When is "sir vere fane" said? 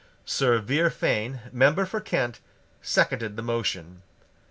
0.25-1.41